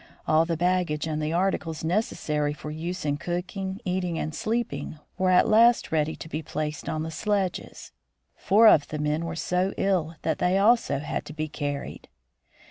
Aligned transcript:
All 0.27 0.45
the 0.45 0.57
baggage 0.57 1.05
and 1.05 1.21
the 1.21 1.31
articles 1.31 1.83
necessary 1.83 2.53
for 2.53 2.71
use 2.71 3.05
in 3.05 3.17
cooking, 3.17 3.79
eating, 3.85 4.17
and 4.17 4.33
sleeping, 4.33 4.97
were 5.15 5.29
at 5.29 5.47
last 5.47 5.91
ready 5.91 6.15
to 6.15 6.27
be 6.27 6.41
placed 6.41 6.89
on 6.89 7.03
the 7.03 7.11
sledges. 7.11 7.91
Four 8.35 8.67
of 8.67 8.87
the 8.87 8.97
men 8.97 9.25
were 9.25 9.35
so 9.35 9.75
ill 9.77 10.15
that 10.23 10.39
they 10.39 10.57
also 10.57 10.97
had 10.97 11.23
to 11.27 11.33
be 11.33 11.47
carried. 11.47 12.09